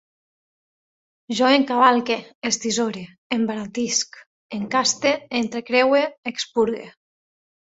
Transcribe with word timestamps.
Jo 1.39 1.49
encavalque, 1.57 2.17
estisore, 2.49 3.03
embaratisc, 3.37 4.19
encaste, 4.61 5.13
entrecreue, 5.43 6.03
expurgue 6.33 6.85